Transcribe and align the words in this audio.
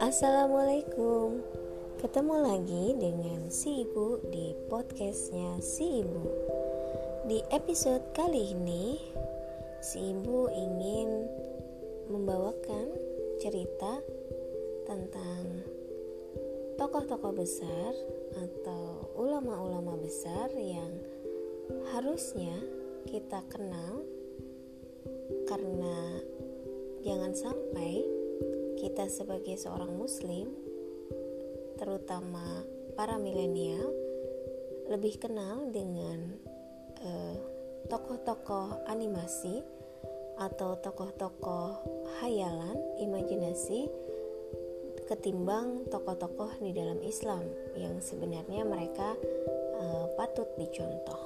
Assalamualaikum. 0.00 1.44
Ketemu 2.00 2.36
lagi 2.40 2.96
dengan 2.96 3.52
si 3.52 3.84
ibu 3.84 4.24
di 4.32 4.56
podcastnya 4.72 5.60
si 5.60 6.00
ibu. 6.00 6.24
Di 7.28 7.44
episode 7.52 8.00
kali 8.16 8.56
ini 8.56 8.96
Si 9.84 10.16
ibu 10.16 10.48
ingin 10.48 11.28
membawakan 12.08 12.96
cerita 13.36 14.00
tentang 14.88 15.60
tokoh-tokoh 16.80 17.36
besar 17.36 17.92
Atau 18.40 19.12
ulama-ulama 19.20 20.00
besar 20.00 20.48
yang 20.56 21.04
harusnya 21.92 22.56
kita 23.04 23.44
kenal 23.52 24.08
Karena 25.54 26.18
jangan 27.06 27.30
sampai 27.30 28.02
kita 28.74 29.06
sebagai 29.06 29.54
seorang 29.54 29.94
muslim 29.94 30.50
terutama 31.78 32.66
para 32.98 33.22
milenial 33.22 33.86
lebih 34.90 35.14
kenal 35.22 35.70
dengan 35.70 36.34
tokoh 37.86 38.18
tokoh-tokoh 38.18 38.90
animasi 38.90 39.62
atau 40.42 40.74
tokoh-tokoh 40.82 41.78
hayalan 42.18 42.74
imajinasi 42.98 43.86
ketimbang 45.06 45.86
tokoh-tokoh 45.86 46.50
di 46.58 46.74
dalam 46.74 46.98
Islam 47.06 47.46
yang 47.78 48.02
sebenarnya 48.02 48.66
mereka 48.66 49.14
uh, 49.78 50.10
patut 50.18 50.48
dicontoh. 50.58 51.22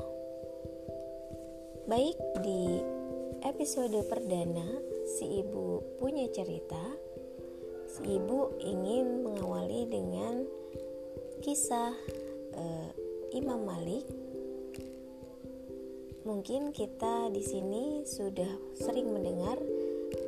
Baik 1.88 2.18
di 2.44 2.97
episode 3.46 3.94
perdana 4.10 4.66
si 5.18 5.42
ibu 5.42 5.82
punya 6.02 6.26
cerita 6.34 6.80
si 7.88 8.18
ibu 8.18 8.52
ingin 8.60 9.24
mengawali 9.24 9.88
dengan 9.88 10.44
kisah 11.40 11.94
uh, 12.54 12.90
Imam 13.32 13.64
Malik. 13.64 14.04
Mungkin 16.28 16.76
kita 16.76 17.32
di 17.32 17.40
sini 17.40 18.04
sudah 18.04 18.76
sering 18.76 19.08
mendengar 19.08 19.56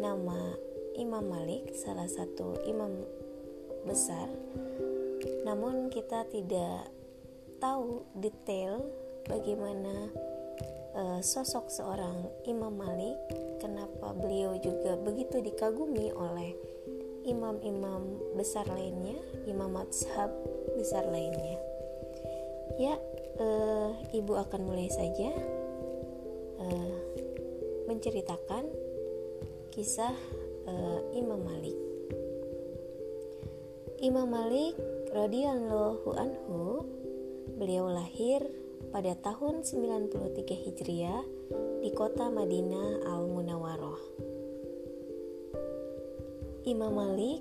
nama 0.00 0.56
Imam 0.96 1.28
Malik, 1.28 1.76
salah 1.76 2.08
satu 2.08 2.56
imam 2.64 3.04
besar. 3.84 4.32
Namun 5.44 5.92
kita 5.92 6.24
tidak 6.32 6.88
tahu 7.60 8.08
detail 8.16 8.80
bagaimana 9.28 10.08
uh, 11.00 11.20
sosok 11.24 11.72
seorang 11.72 12.28
Imam 12.44 12.76
Malik, 12.76 13.16
kenapa 13.56 14.12
beliau 14.12 14.60
juga 14.60 15.00
begitu 15.00 15.40
dikagumi 15.40 16.12
oleh 16.12 16.52
imam-imam 17.24 18.20
besar 18.36 18.68
lainnya, 18.68 19.16
imam 19.48 19.72
mazhab 19.72 20.28
besar 20.76 21.08
lainnya. 21.08 21.56
Ya, 22.76 22.96
uh, 23.40 23.92
ibu 24.12 24.36
akan 24.36 24.60
mulai 24.64 24.88
saja 24.92 25.32
uh, 26.60 26.96
menceritakan 27.88 28.68
kisah 29.72 30.14
uh, 30.68 31.00
Imam 31.16 31.40
Malik. 31.44 31.76
Imam 34.00 34.32
Malik 34.32 34.80
radhiyallahu 35.12 36.08
anhu 36.16 36.88
beliau 37.60 37.92
lahir 37.92 38.59
pada 38.90 39.14
tahun 39.14 39.62
93 39.62 40.66
Hijriah 40.66 41.22
di 41.78 41.90
kota 41.94 42.26
Madinah 42.26 43.06
Al-Munawwaroh. 43.06 44.02
Imam 46.66 46.98
Malik 46.98 47.40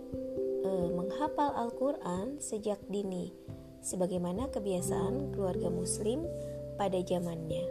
e, 0.61 0.72
menghafal 0.94 1.50
Al-Quran 1.58 2.38
sejak 2.38 2.77
dini, 2.86 3.33
sebagaimana 3.81 4.54
kebiasaan 4.54 5.33
keluarga 5.33 5.73
Muslim 5.73 6.23
pada 6.77 7.02
zamannya. 7.02 7.65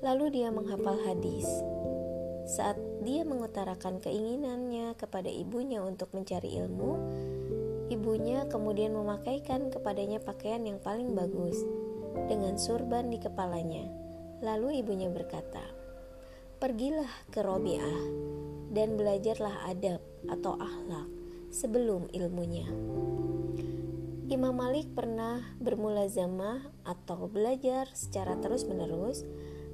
Lalu 0.00 0.40
dia 0.40 0.54
menghafal 0.54 0.96
hadis. 1.04 1.50
Saat 2.46 2.78
dia 3.02 3.26
mengutarakan 3.26 3.98
keinginannya 3.98 4.94
kepada 4.94 5.28
ibunya 5.28 5.82
untuk 5.82 6.14
mencari 6.14 6.54
ilmu, 6.62 6.92
ibunya 7.90 8.46
kemudian 8.46 8.94
memakaikan 8.94 9.74
kepadanya 9.74 10.22
pakaian 10.22 10.62
yang 10.62 10.78
paling 10.78 11.12
bagus 11.18 11.58
dengan 12.28 12.58
surban 12.58 13.10
di 13.10 13.18
kepalanya. 13.18 13.86
Lalu 14.40 14.82
ibunya 14.82 15.10
berkata, 15.12 15.62
"Pergilah 16.58 17.28
ke 17.28 17.44
Robiah 17.44 18.00
dan 18.70 18.94
belajarlah 18.94 19.66
adab 19.66 20.00
atau 20.30 20.54
akhlak 20.54 21.08
sebelum 21.50 22.06
ilmunya. 22.14 22.70
Imam 24.30 24.54
Malik 24.54 24.94
pernah 24.94 25.42
bermulazamah 25.58 26.62
atau 26.86 27.26
belajar 27.26 27.90
secara 27.98 28.38
terus-menerus 28.38 29.26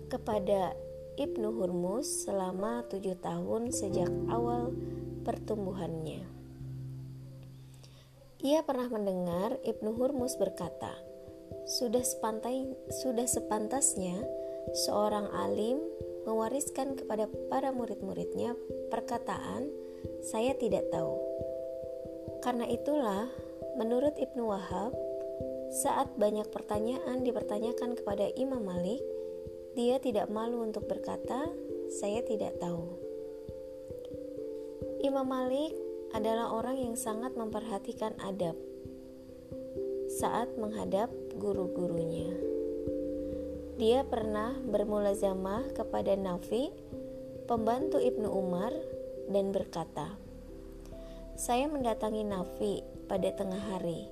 kepada 0.09 0.73
Ibnu 1.21 1.61
Hurmus 1.61 2.25
selama 2.25 2.89
tujuh 2.89 3.21
tahun 3.21 3.69
sejak 3.69 4.09
awal 4.33 4.73
pertumbuhannya. 5.29 6.25
Ia 8.41 8.65
pernah 8.65 8.89
mendengar 8.89 9.61
Ibnu 9.61 9.93
Hurmus 9.93 10.41
berkata, 10.41 10.93
"Sudah 11.67 12.07
sepantai, 12.07 12.71
sudah 13.03 13.27
sepantasnya 13.27 14.23
seorang 14.87 15.27
alim 15.35 15.83
mewariskan 16.27 16.99
kepada 16.99 17.31
para 17.51 17.71
murid-muridnya 17.71 18.55
perkataan 18.91 19.71
saya 20.23 20.55
tidak 20.59 20.87
tahu. 20.91 21.19
Karena 22.43 22.67
itulah, 22.71 23.27
menurut 23.79 24.15
Ibnu 24.15 24.47
Wahab, 24.47 24.95
saat 25.83 26.15
banyak 26.15 26.47
pertanyaan 26.55 27.27
dipertanyakan 27.27 27.99
kepada 27.99 28.31
Imam 28.39 28.63
Malik, 28.63 29.03
dia 29.75 29.99
tidak 29.99 30.31
malu 30.31 30.63
untuk 30.63 30.87
berkata, 30.87 31.51
"Saya 31.91 32.23
tidak 32.23 32.59
tahu." 32.63 32.87
Imam 35.03 35.27
Malik 35.27 35.75
adalah 36.15 36.55
orang 36.55 36.79
yang 36.79 36.95
sangat 36.95 37.35
memperhatikan 37.35 38.15
adab 38.23 38.55
saat 40.07 40.55
menghadap 40.55 41.11
guru-gurunya. 41.37 42.33
Dia 43.77 44.09
pernah 44.09 44.57
bermulazamah 44.57 45.77
kepada 45.77 46.17
Nafi, 46.17 46.73
pembantu 47.45 48.01
Ibnu 48.01 48.25
Umar, 48.25 48.73
dan 49.29 49.53
berkata, 49.53 50.17
"Saya 51.37 51.69
mendatangi 51.69 52.25
Nafi 52.25 52.81
pada 53.07 53.31
tengah 53.37 53.63
hari. 53.77 54.09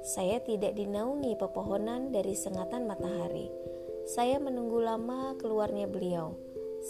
Saya 0.00 0.40
tidak 0.40 0.80
dinaungi 0.80 1.36
pepohonan 1.36 2.08
dari 2.08 2.32
sengatan 2.32 2.88
matahari. 2.88 3.52
Saya 4.08 4.40
menunggu 4.40 4.80
lama 4.80 5.36
keluarnya 5.36 5.84
beliau. 5.84 6.32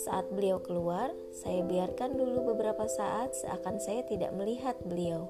Saat 0.06 0.30
beliau 0.30 0.62
keluar, 0.62 1.10
saya 1.34 1.66
biarkan 1.66 2.14
dulu 2.14 2.54
beberapa 2.54 2.86
saat 2.86 3.34
seakan 3.34 3.82
saya 3.82 4.06
tidak 4.06 4.30
melihat 4.38 4.78
beliau. 4.86 5.26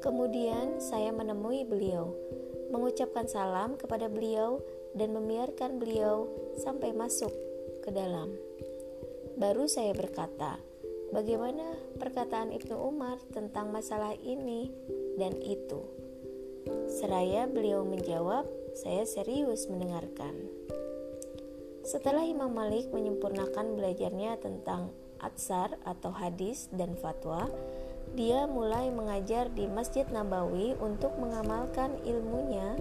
Kemudian 0.00 0.80
saya 0.80 1.12
menemui 1.12 1.68
beliau, 1.68 2.16
mengucapkan 2.70 3.26
salam 3.26 3.74
kepada 3.74 4.06
beliau 4.06 4.62
dan 4.94 5.14
membiarkan 5.14 5.78
beliau 5.78 6.30
sampai 6.58 6.94
masuk 6.94 7.30
ke 7.82 7.90
dalam. 7.90 8.34
Baru 9.38 9.66
saya 9.66 9.94
berkata, 9.94 10.58
bagaimana 11.10 11.64
perkataan 11.98 12.54
Ibnu 12.54 12.76
Umar 12.78 13.18
tentang 13.34 13.74
masalah 13.74 14.14
ini 14.22 14.70
dan 15.18 15.34
itu. 15.42 15.82
Seraya 16.90 17.50
beliau 17.50 17.82
menjawab, 17.86 18.46
saya 18.76 19.02
serius 19.08 19.66
mendengarkan. 19.66 20.34
Setelah 21.80 22.22
Imam 22.28 22.52
Malik 22.52 22.92
menyempurnakan 22.92 23.74
belajarnya 23.74 24.38
tentang 24.38 24.92
atsar 25.18 25.80
atau 25.88 26.12
hadis 26.12 26.68
dan 26.70 26.94
fatwa, 27.00 27.48
dia 28.18 28.42
mulai 28.50 28.90
mengajar 28.90 29.46
di 29.54 29.70
Masjid 29.70 30.02
Nabawi 30.10 30.74
untuk 30.82 31.14
mengamalkan 31.14 31.94
ilmunya 32.02 32.74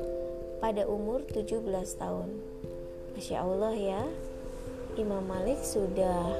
pada 0.57 0.89
umur 0.89 1.21
17 1.29 1.69
tahun. 2.01 2.29
Masya 3.13 3.37
Allah 3.45 3.75
ya, 3.77 4.01
Imam 4.97 5.21
Malik 5.21 5.61
sudah 5.61 6.33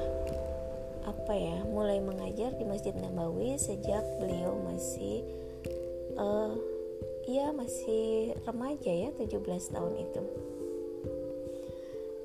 apa 1.06 1.32
ya, 1.32 1.62
mulai 1.70 2.02
mengajar 2.02 2.50
di 2.58 2.66
Masjid 2.66 2.92
Nabawi 2.92 3.56
sejak 3.56 4.02
beliau 4.18 4.58
masih 4.66 5.22
uh, 6.18 6.52
ya 7.30 7.54
masih 7.54 8.34
remaja 8.42 8.90
ya, 8.90 9.10
17 9.14 9.70
tahun 9.70 9.94
itu. 10.02 10.22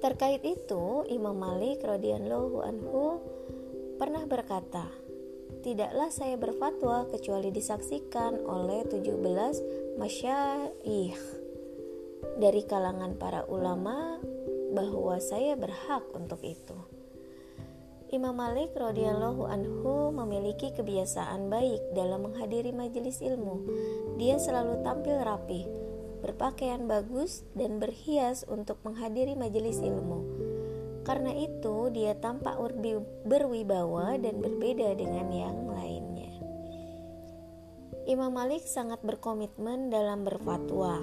Terkait 0.01 0.41
itu, 0.43 1.05
Imam 1.13 1.33
Malik 1.33 1.81
radhiyallahu 1.85 2.61
anhu 2.61 3.21
pernah 3.97 4.27
berkata, 4.27 5.04
"Tidaklah 5.65 6.13
saya 6.13 6.37
berfatwa 6.37 7.09
kecuali 7.09 7.49
disaksikan 7.49 8.45
oleh 8.45 8.85
17 8.85 9.97
masyaikh 9.97 11.23
dari 12.37 12.61
kalangan 12.69 13.17
para 13.17 13.49
ulama 13.49 14.21
bahwa 14.77 15.17
saya 15.17 15.57
berhak 15.57 16.05
untuk 16.13 16.45
itu. 16.45 16.77
Imam 18.13 18.37
Malik 18.37 18.77
radhiyallahu 18.77 19.49
anhu 19.49 20.13
memiliki 20.13 20.69
kebiasaan 20.77 21.49
baik 21.49 21.81
dalam 21.97 22.29
menghadiri 22.29 22.69
majelis 22.69 23.25
ilmu. 23.25 23.65
Dia 24.21 24.37
selalu 24.37 24.85
tampil 24.85 25.17
rapi, 25.25 25.65
berpakaian 26.21 26.85
bagus 26.85 27.41
dan 27.57 27.81
berhias 27.81 28.45
untuk 28.45 28.77
menghadiri 28.85 29.33
majelis 29.33 29.81
ilmu. 29.81 30.44
Karena 31.05 31.29
itu, 31.37 31.93
dia 31.93 32.17
tampak 32.17 32.57
berwibawa 33.29 34.17
dan 34.17 34.41
berbeda 34.41 34.97
dengan 34.97 35.29
yang 35.29 35.69
lainnya. 35.69 36.33
Imam 38.09 38.33
Malik 38.33 38.65
sangat 38.65 39.05
berkomitmen 39.05 39.93
dalam 39.93 40.25
berfatwa. 40.25 40.97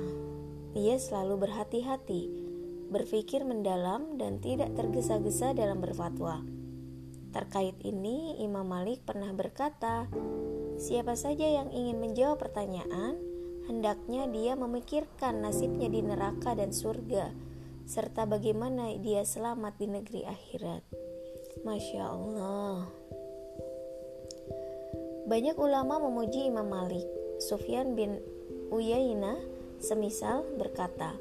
Ia 0.75 0.99
selalu 0.99 1.47
berhati-hati, 1.47 2.23
berpikir 2.91 3.47
mendalam, 3.47 4.19
dan 4.19 4.43
tidak 4.43 4.75
tergesa-gesa 4.75 5.55
dalam 5.55 5.79
berfatwa. 5.79 6.43
Terkait 7.31 7.79
ini, 7.87 8.43
Imam 8.43 8.67
Malik 8.67 9.07
pernah 9.07 9.31
berkata, 9.31 10.11
"Siapa 10.83 11.15
saja 11.15 11.47
yang 11.47 11.71
ingin 11.71 12.03
menjawab 12.03 12.43
pertanyaan, 12.43 13.19
hendaknya 13.71 14.27
dia 14.29 14.53
memikirkan 14.59 15.47
nasibnya 15.47 15.89
di 15.89 16.03
neraka 16.03 16.59
dan 16.59 16.75
surga, 16.75 17.52
serta 17.87 18.29
bagaimana 18.29 18.95
dia 18.99 19.27
selamat 19.27 19.79
di 19.79 19.87
negeri 19.91 20.23
akhirat." 20.27 20.83
Masya 21.63 22.03
Allah. 22.03 22.91
Banyak 25.29 25.57
ulama 25.57 26.03
memuji 26.03 26.51
Imam 26.51 26.67
Malik. 26.67 27.07
Sufyan 27.39 27.95
bin 27.95 28.19
Uyainah 28.75 29.39
semisal 29.79 30.47
berkata, 30.59 31.15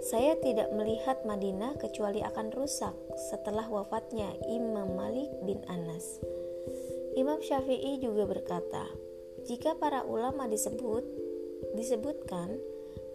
saya 0.00 0.32
tidak 0.40 0.72
melihat 0.72 1.20
Madinah 1.28 1.76
kecuali 1.76 2.24
akan 2.24 2.48
rusak 2.56 2.96
setelah 3.30 3.68
wafatnya 3.68 4.32
Imam 4.48 4.96
Malik 4.96 5.28
bin 5.44 5.60
Anas. 5.68 6.22
Imam 7.18 7.42
Syafi'i 7.44 8.00
juga 8.00 8.24
berkata, 8.24 8.86
jika 9.44 9.76
para 9.76 10.06
ulama 10.08 10.48
disebut 10.48 11.04
disebutkan, 11.76 12.56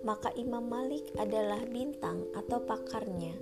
maka 0.06 0.30
Imam 0.38 0.69
Malik 0.69 1.10
adalah 1.18 1.66
bintang 1.66 2.30
atau 2.38 2.62
pakarnya. 2.62 3.34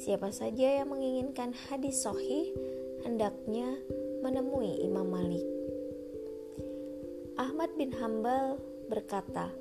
Siapa 0.00 0.32
saja 0.32 0.80
yang 0.80 0.88
menginginkan 0.88 1.52
hadis 1.68 2.00
sohih 2.00 2.56
hendaknya 3.04 3.76
menemui 4.24 4.80
Imam 4.80 5.04
Malik. 5.04 5.44
Ahmad 7.38 7.70
bin 7.76 7.94
Hambal 7.94 8.58
berkata, 8.88 9.52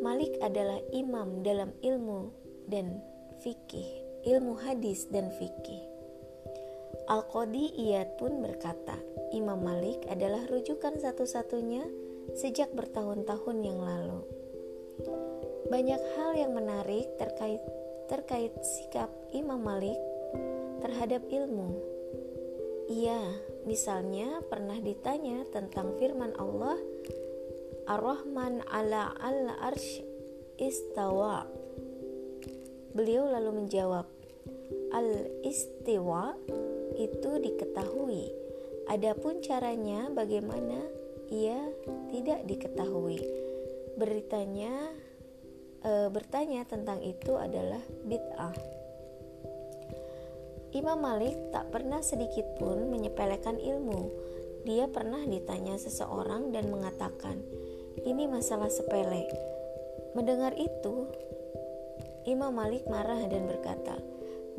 Malik 0.00 0.34
adalah 0.40 0.80
imam 0.90 1.44
dalam 1.44 1.70
ilmu 1.84 2.32
dan 2.66 2.98
fikih, 3.44 3.86
ilmu 4.26 4.56
hadis 4.58 5.06
dan 5.12 5.30
fikih. 5.36 5.84
Al-Qadi 7.06 7.76
Iyad 7.76 8.18
pun 8.18 8.40
berkata, 8.40 8.98
Imam 9.36 9.60
Malik 9.62 10.00
adalah 10.08 10.42
rujukan 10.48 10.96
satu-satunya 10.96 11.86
sejak 12.34 12.72
bertahun-tahun 12.74 13.58
yang 13.62 13.78
lalu. 13.80 14.37
Banyak 15.68 16.02
hal 16.16 16.30
yang 16.36 16.52
menarik 16.56 17.06
terkait 17.20 17.60
terkait 18.08 18.56
sikap 18.64 19.12
Imam 19.36 19.60
Malik 19.60 20.00
terhadap 20.80 21.20
ilmu. 21.28 21.76
Ia 22.88 23.20
misalnya 23.68 24.40
pernah 24.48 24.80
ditanya 24.80 25.44
tentang 25.52 25.92
firman 26.00 26.32
Allah 26.40 26.80
Ar-Rahman 27.84 28.64
ala 28.68 29.12
al-arsh 29.20 30.00
istawa. 30.56 31.44
Beliau 32.96 33.28
lalu 33.28 33.64
menjawab, 33.64 34.08
Al-istiwa 34.88 36.32
itu 36.96 37.30
diketahui. 37.44 38.32
Adapun 38.88 39.44
caranya 39.44 40.08
bagaimana 40.08 40.80
ia 41.28 41.60
tidak 42.08 42.48
diketahui. 42.48 43.20
Beritanya 44.00 44.72
e, 45.82 46.12
bertanya 46.12 46.64
tentang 46.66 47.02
itu 47.02 47.34
adalah 47.34 47.80
bid'ah. 48.06 48.54
Imam 50.76 51.00
Malik 51.00 51.34
tak 51.50 51.72
pernah 51.72 52.04
sedikit 52.04 52.44
pun 52.60 52.92
menyepelekan 52.92 53.56
ilmu. 53.56 54.12
Dia 54.68 54.84
pernah 54.86 55.24
ditanya 55.24 55.80
seseorang 55.80 56.52
dan 56.52 56.68
mengatakan, 56.68 57.40
ini 58.04 58.28
masalah 58.28 58.68
sepele. 58.68 59.24
Mendengar 60.12 60.52
itu, 60.60 61.08
Imam 62.28 62.52
Malik 62.52 62.84
marah 62.84 63.24
dan 63.26 63.48
berkata, 63.48 63.96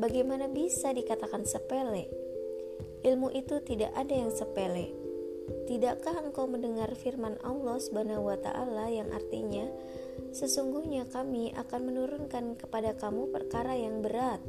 "Bagaimana 0.02 0.50
bisa 0.50 0.90
dikatakan 0.90 1.46
sepele? 1.46 2.10
Ilmu 3.00 3.32
itu 3.32 3.62
tidak 3.64 3.96
ada 3.96 4.12
yang 4.12 4.28
sepele. 4.34 4.99
Tidakkah 5.70 6.26
engkau 6.26 6.50
mendengar 6.50 6.90
firman 6.98 7.38
Allah 7.46 7.78
Subhanahu 7.78 8.30
wa 8.30 8.38
taala 8.38 8.90
yang 8.90 9.10
artinya, 9.14 9.66
sesungguhnya 10.34 11.06
kami 11.10 11.54
akan 11.54 11.80
menurunkan 11.90 12.58
kepada 12.58 12.94
kamu 12.98 13.30
perkara 13.30 13.74
yang 13.78 14.02
berat?" 14.02 14.42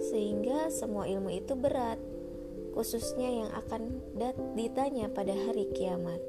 Sehingga 0.00 0.72
semua 0.72 1.04
ilmu 1.08 1.28
itu 1.28 1.52
berat, 1.56 2.00
khususnya 2.72 3.28
yang 3.28 3.50
akan 3.52 4.00
ditanya 4.56 5.12
pada 5.12 5.36
hari 5.36 5.68
kiamat. 5.76 6.20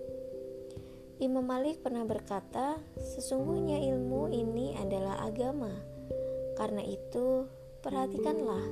Imam 1.21 1.45
Malik 1.45 1.85
pernah 1.85 2.01
berkata, 2.01 2.81
"Sesungguhnya 2.97 3.77
ilmu 3.93 4.33
ini 4.33 4.73
adalah 4.73 5.21
agama. 5.21 5.69
Karena 6.57 6.81
itu, 6.81 7.45
perhatikanlah 7.85 8.65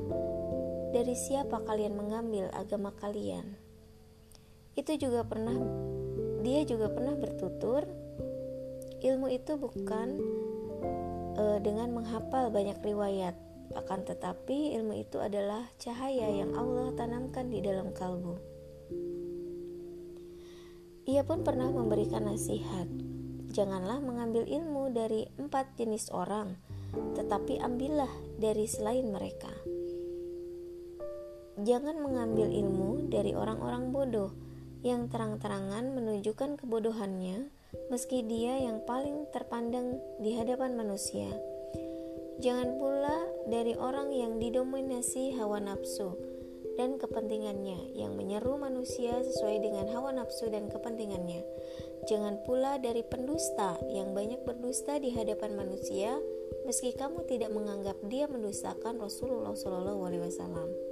dari 0.89 1.13
siapa 1.13 1.61
kalian 1.61 1.93
mengambil 1.93 2.49
agama 2.49 2.89
kalian." 2.97 3.68
Itu 4.79 4.95
juga 4.95 5.27
pernah 5.27 5.59
dia 6.39 6.63
juga 6.63 6.87
pernah 6.87 7.19
bertutur, 7.19 7.83
ilmu 9.03 9.27
itu 9.27 9.59
bukan 9.59 10.07
e, 11.35 11.43
dengan 11.59 11.91
menghafal 11.91 12.47
banyak 12.47 12.79
riwayat, 12.79 13.35
akan 13.75 14.07
tetapi 14.07 14.71
ilmu 14.79 15.03
itu 15.03 15.19
adalah 15.19 15.67
cahaya 15.75 16.31
yang 16.31 16.55
Allah 16.55 16.95
tanamkan 16.95 17.51
di 17.51 17.59
dalam 17.59 17.91
kalbu. 17.91 18.39
Ia 21.11 21.27
pun 21.27 21.43
pernah 21.43 21.67
memberikan 21.67 22.31
nasihat, 22.31 22.87
janganlah 23.51 23.99
mengambil 23.99 24.47
ilmu 24.47 24.95
dari 24.95 25.27
empat 25.35 25.75
jenis 25.75 26.07
orang, 26.15 26.55
tetapi 27.19 27.59
ambillah 27.59 28.11
dari 28.39 28.63
selain 28.63 29.11
mereka. 29.11 29.51
Jangan 31.59 31.99
mengambil 31.99 32.47
ilmu 32.47 33.11
dari 33.11 33.35
orang-orang 33.35 33.91
bodoh 33.91 34.48
yang 34.79 35.11
terang-terangan 35.11 35.91
menunjukkan 35.91 36.55
kebodohannya, 36.59 37.51
meski 37.91 38.23
dia 38.23 38.59
yang 38.63 38.79
paling 38.87 39.27
terpandang 39.35 39.99
di 40.23 40.39
hadapan 40.39 40.79
manusia. 40.79 41.27
Jangan 42.39 42.79
pula 42.79 43.19
dari 43.51 43.75
orang 43.75 44.15
yang 44.15 44.39
didominasi 44.39 45.35
hawa 45.35 45.59
nafsu 45.59 46.15
dan 46.79 46.95
kepentingannya 46.95 47.91
yang 47.99 48.15
menyeru 48.15 48.55
manusia 48.55 49.19
sesuai 49.19 49.59
dengan 49.59 49.91
hawa 49.91 50.15
nafsu 50.15 50.47
dan 50.47 50.71
kepentingannya. 50.71 51.43
Jangan 52.07 52.39
pula 52.47 52.79
dari 52.79 53.03
pendusta 53.03 53.75
yang 53.91 54.15
banyak 54.15 54.47
berdusta 54.47 54.95
di 55.03 55.11
hadapan 55.11 55.59
manusia, 55.59 56.15
meski 56.63 56.95
kamu 56.95 57.27
tidak 57.27 57.51
menganggap 57.51 57.99
dia 58.07 58.31
mendustakan 58.31 58.95
Rasulullah 59.03 59.51
Wasallam. 59.99 60.88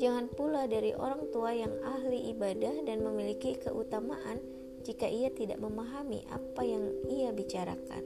Jangan 0.00 0.30
pula 0.32 0.64
dari 0.70 0.94
orang 0.96 1.28
tua 1.34 1.52
yang 1.52 1.72
ahli 1.82 2.32
ibadah 2.32 2.86
dan 2.86 3.04
memiliki 3.04 3.58
keutamaan 3.60 4.40
jika 4.86 5.06
ia 5.06 5.30
tidak 5.30 5.60
memahami 5.60 6.24
apa 6.30 6.62
yang 6.64 6.90
ia 7.10 7.30
bicarakan. 7.34 8.04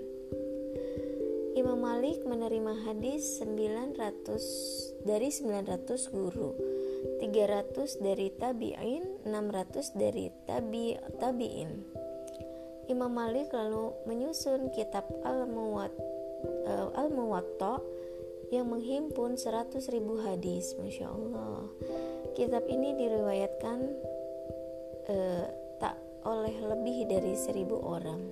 Imam 1.56 1.80
Malik 1.80 2.20
menerima 2.28 2.84
hadis 2.84 3.40
900 3.40 5.08
dari 5.08 5.32
900 5.32 6.12
guru 6.12 6.52
300 7.16 8.02
dari 8.02 8.28
tabi'in, 8.34 9.24
600 9.24 9.96
dari 9.96 10.28
tabi 10.44 10.92
tabi'in. 11.16 11.70
Imam 12.92 13.10
Malik 13.10 13.50
lalu 13.56 13.96
menyusun 14.04 14.70
kitab 14.70 15.08
uh, 15.24 15.48
Al-Muwatta 16.92 17.80
yang 18.54 18.70
menghimpun 18.70 19.34
100 19.34 19.74
ribu 19.90 20.22
hadis, 20.22 20.78
masya 20.78 21.10
Allah. 21.10 21.66
Kitab 22.38 22.68
ini 22.70 22.94
diriwayatkan 22.94 23.78
uh, 25.10 25.46
tak 25.82 25.96
oleh 26.22 26.54
lebih 26.62 27.10
dari 27.10 27.34
seribu 27.34 27.80
orang. 27.82 28.22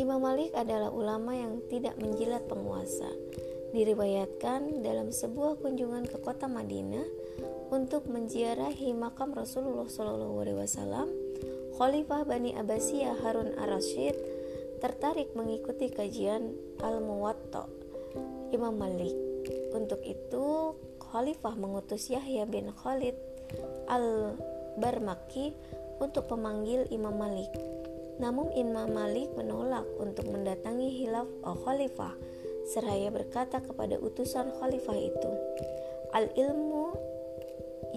Imam 0.00 0.18
Malik 0.24 0.56
adalah 0.56 0.88
ulama 0.88 1.36
yang 1.36 1.62
tidak 1.68 1.94
menjilat 2.00 2.48
penguasa 2.48 3.06
diriwayatkan 3.72 4.84
dalam 4.84 5.08
sebuah 5.08 5.60
kunjungan 5.64 6.04
ke 6.04 6.20
kota 6.20 6.44
Madinah 6.44 7.08
untuk 7.72 8.04
menziarahi 8.04 8.92
makam 8.92 9.32
Rasulullah 9.32 9.88
SAW, 9.88 11.08
Khalifah 11.80 12.28
Bani 12.28 12.52
Abbasiyah 12.52 13.16
Harun 13.24 13.56
ar-Rasyid 13.56 14.16
tertarik 14.84 15.32
mengikuti 15.32 15.88
kajian 15.88 16.52
Al-Muwatta 16.84 17.81
Imam 18.52 18.76
Malik. 18.76 19.14
Untuk 19.72 20.04
itu, 20.04 20.76
khalifah 21.12 21.56
mengutus 21.58 22.08
Yahya 22.08 22.48
bin 22.48 22.72
Khalid 22.72 23.16
al-Barmaki 23.88 25.52
untuk 26.00 26.28
pemanggil 26.28 26.88
Imam 26.88 27.14
Malik. 27.16 27.52
Namun 28.20 28.52
Imam 28.52 28.92
Malik 28.92 29.32
menolak 29.34 29.84
untuk 29.96 30.28
mendatangi 30.28 30.88
hilaf 30.88 31.28
khalifah 31.42 32.14
seraya 32.62 33.10
berkata 33.10 33.58
kepada 33.58 33.98
utusan 33.98 34.54
khalifah 34.56 34.98
itu, 34.98 35.30
"Al-ilmu 36.14 36.94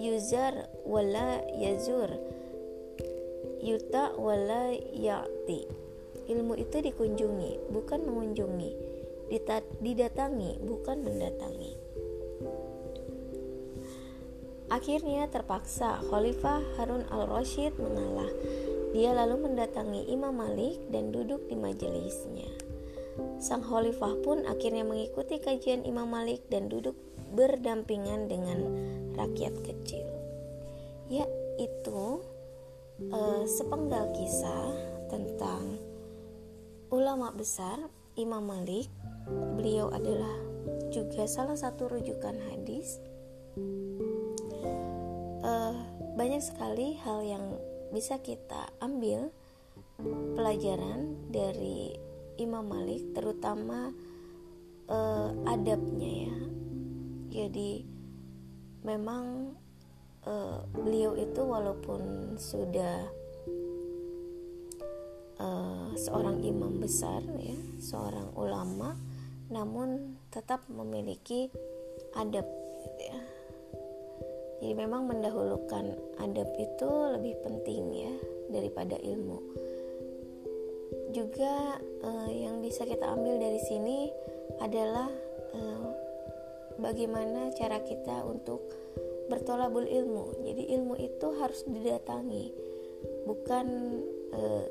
yuzar 0.00 0.66
wala 0.82 1.44
yazur, 1.54 2.10
yuta 3.62 4.18
wala 4.18 4.74
ya'ti." 4.74 5.86
Ilmu 6.26 6.58
itu 6.58 6.82
dikunjungi, 6.82 7.70
bukan 7.70 8.02
mengunjungi. 8.02 8.72
Didatangi, 9.26 10.62
bukan 10.62 11.02
mendatangi. 11.02 11.74
Akhirnya 14.66 15.30
terpaksa 15.30 16.02
Khalifah 16.10 16.58
Harun 16.74 17.06
al-Rashid 17.06 17.78
mengalah. 17.78 18.30
Dia 18.90 19.14
lalu 19.14 19.46
mendatangi 19.46 20.10
Imam 20.10 20.34
Malik 20.34 20.82
dan 20.90 21.14
duduk 21.14 21.46
di 21.46 21.54
majelisnya. 21.54 22.50
Sang 23.38 23.62
Khalifah 23.62 24.26
pun 24.26 24.42
akhirnya 24.42 24.82
mengikuti 24.82 25.38
kajian 25.38 25.86
Imam 25.86 26.10
Malik 26.10 26.50
dan 26.50 26.66
duduk 26.66 26.98
berdampingan 27.36 28.26
dengan 28.26 28.58
rakyat 29.14 29.54
kecil. 29.62 30.06
Ya, 31.06 31.30
itu 31.62 32.26
uh, 33.12 33.44
sepenggal 33.46 34.10
kisah 34.18 34.66
tentang 35.06 35.78
ulama 36.90 37.30
besar 37.30 37.86
Imam 38.18 38.42
Malik. 38.42 38.90
Beliau 39.28 39.90
adalah 39.90 40.34
juga 40.94 41.26
salah 41.26 41.58
satu 41.58 41.90
rujukan 41.90 42.38
hadis. 42.52 43.02
Uh, 45.42 45.74
banyak 46.14 46.42
sekali 46.42 46.98
hal 47.02 47.22
yang 47.22 47.44
bisa 47.94 48.18
kita 48.22 48.70
ambil 48.82 49.30
pelajaran 50.34 51.30
dari 51.30 51.96
Imam 52.36 52.66
Malik 52.66 53.14
terutama 53.14 53.90
uh, 54.90 55.30
adabnya 55.48 56.30
ya. 56.30 56.38
Jadi 57.30 57.84
memang 58.86 59.54
uh, 60.26 60.60
beliau 60.70 61.18
itu 61.18 61.42
walaupun 61.42 62.34
sudah 62.38 63.06
uh, 65.40 65.88
seorang 65.96 66.42
imam 66.44 66.78
besar 66.80 67.22
ya 67.40 67.56
seorang 67.80 68.32
ulama 68.36 68.96
namun 69.48 70.18
tetap 70.30 70.64
memiliki 70.70 71.48
adab 72.16 72.46
gitu 72.82 73.02
ya 73.12 73.20
jadi 74.60 74.72
memang 74.72 75.04
mendahulukan 75.04 75.92
adab 76.16 76.48
itu 76.56 76.90
lebih 77.12 77.36
penting 77.44 77.92
ya 77.92 78.14
daripada 78.48 78.96
ilmu. 78.96 79.38
Juga 81.12 81.76
eh, 81.80 82.30
yang 82.46 82.64
bisa 82.64 82.88
kita 82.88 83.04
ambil 83.04 83.36
dari 83.36 83.60
sini 83.60 84.08
adalah 84.64 85.12
eh, 85.52 85.88
bagaimana 86.80 87.52
cara 87.52 87.84
kita 87.84 88.24
untuk 88.24 88.64
bertolabul 89.28 89.84
ilmu. 89.84 90.40
Jadi 90.40 90.72
ilmu 90.72 90.94
itu 91.04 91.28
harus 91.36 91.60
didatangi, 91.68 92.56
bukan 93.28 93.66
eh, 94.32 94.64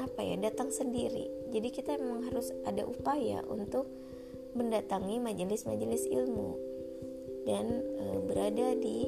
apa 0.00 0.20
ya 0.24 0.40
datang 0.40 0.72
sendiri. 0.72 1.28
Jadi 1.52 1.68
kita 1.68 2.00
memang 2.00 2.26
harus 2.32 2.48
ada 2.64 2.88
upaya 2.88 3.44
untuk 3.44 3.86
mendatangi 4.56 5.22
majelis-majelis 5.22 6.10
ilmu 6.10 6.58
dan 7.46 7.66
e, 8.00 8.04
berada 8.26 8.74
di 8.74 9.06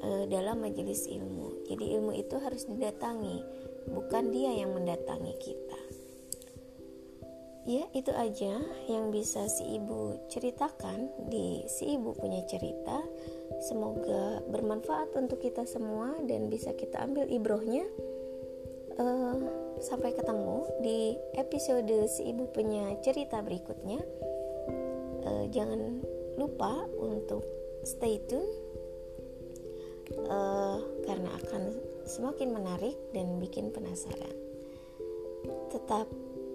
e, 0.00 0.08
dalam 0.30 0.64
majelis 0.64 1.04
ilmu. 1.10 1.68
Jadi 1.68 1.84
ilmu 1.98 2.12
itu 2.16 2.36
harus 2.40 2.64
didatangi, 2.64 3.44
bukan 3.92 4.32
dia 4.32 4.54
yang 4.56 4.72
mendatangi 4.72 5.34
kita. 5.40 5.80
Ya, 7.64 7.88
itu 7.96 8.12
aja 8.12 8.60
yang 8.92 9.08
bisa 9.08 9.48
si 9.48 9.80
ibu 9.80 10.20
ceritakan 10.28 11.08
di 11.32 11.64
si 11.64 11.96
ibu 11.96 12.12
punya 12.12 12.44
cerita. 12.44 13.00
Semoga 13.64 14.44
bermanfaat 14.52 15.16
untuk 15.16 15.40
kita 15.40 15.64
semua 15.64 16.12
dan 16.28 16.52
bisa 16.52 16.76
kita 16.76 17.00
ambil 17.00 17.24
ibrohnya. 17.24 17.88
Uh, 18.94 19.36
sampai 19.82 20.14
ketemu 20.14 20.70
di 20.78 21.18
episode 21.34 22.06
si 22.06 22.30
ibu 22.30 22.46
punya 22.54 22.94
cerita 23.02 23.42
berikutnya. 23.42 23.98
Uh, 25.24 25.44
jangan 25.50 25.98
lupa 26.38 26.86
untuk 26.94 27.42
stay 27.82 28.22
tune 28.30 28.46
uh, 30.30 30.78
karena 31.04 31.30
akan 31.42 31.62
semakin 32.06 32.54
menarik 32.54 32.96
dan 33.10 33.40
bikin 33.42 33.74
penasaran. 33.74 34.36
Tetap 35.74 36.06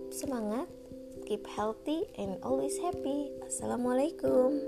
semangat, 0.10 0.70
keep 1.28 1.44
healthy 1.46 2.08
and 2.16 2.40
always 2.42 2.80
happy. 2.80 3.36
Assalamualaikum. 3.46 4.64